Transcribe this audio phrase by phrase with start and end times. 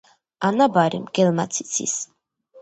[0.47, 1.95] ანაბარი მგელმაც იცის